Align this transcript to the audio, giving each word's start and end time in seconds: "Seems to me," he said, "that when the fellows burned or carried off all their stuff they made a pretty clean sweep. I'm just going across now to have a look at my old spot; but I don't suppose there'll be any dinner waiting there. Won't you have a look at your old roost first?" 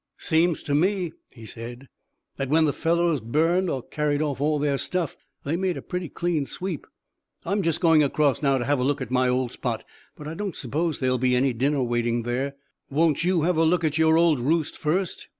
"Seems 0.17 0.63
to 0.63 0.73
me," 0.73 1.13
he 1.31 1.45
said, 1.45 1.87
"that 2.37 2.49
when 2.49 2.65
the 2.65 2.73
fellows 2.73 3.19
burned 3.19 3.69
or 3.69 3.83
carried 3.83 4.19
off 4.19 4.41
all 4.41 4.57
their 4.57 4.79
stuff 4.79 5.15
they 5.43 5.55
made 5.55 5.77
a 5.77 5.81
pretty 5.83 6.09
clean 6.09 6.47
sweep. 6.47 6.87
I'm 7.45 7.61
just 7.61 7.79
going 7.79 8.01
across 8.01 8.41
now 8.41 8.57
to 8.57 8.65
have 8.65 8.79
a 8.79 8.83
look 8.83 8.99
at 8.99 9.11
my 9.11 9.29
old 9.29 9.51
spot; 9.51 9.83
but 10.15 10.27
I 10.27 10.33
don't 10.33 10.55
suppose 10.55 10.97
there'll 10.99 11.19
be 11.19 11.35
any 11.35 11.53
dinner 11.53 11.83
waiting 11.83 12.23
there. 12.23 12.55
Won't 12.89 13.23
you 13.23 13.43
have 13.43 13.57
a 13.57 13.63
look 13.63 13.83
at 13.83 13.99
your 13.99 14.17
old 14.17 14.39
roost 14.39 14.75
first?" 14.75 15.27